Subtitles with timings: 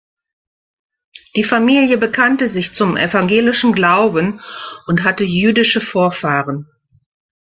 [1.35, 4.41] Die Familie bekannte sich zum evangelischen Glauben
[4.87, 6.65] und hatte jüdische Vorfahren.